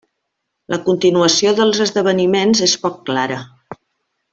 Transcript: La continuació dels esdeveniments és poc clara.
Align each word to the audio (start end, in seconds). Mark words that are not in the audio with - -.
La 0.75 0.79
continuació 0.87 1.53
dels 1.61 1.83
esdeveniments 1.87 2.67
és 2.71 2.77
poc 2.87 3.01
clara. 3.11 3.43